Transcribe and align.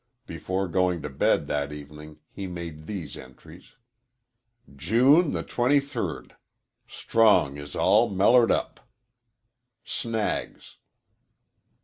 Before 0.25 0.67
going 0.67 1.03
to 1.03 1.09
bed 1.09 1.45
that 1.45 1.71
evening 1.71 2.17
he 2.31 2.47
made 2.47 2.87
these 2.87 3.15
entries: 3.15 3.75
_"June 4.67 5.31
the 5.31 5.43
23. 5.43 6.29
Strong 6.87 7.57
is 7.57 7.75
all 7.75 8.09
mellered 8.09 8.49
up. 8.49 8.79
"Snags." 9.85 10.77